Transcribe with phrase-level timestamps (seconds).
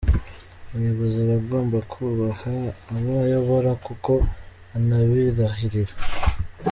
[0.71, 2.53] Umuyobozi aba agomba kwubaha
[2.95, 4.11] abo ayobora, kuko
[4.75, 5.93] anabirahirira.